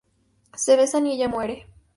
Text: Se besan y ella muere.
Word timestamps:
Se 0.55 0.77
besan 0.77 1.05
y 1.05 1.11
ella 1.13 1.29
muere. 1.29 1.67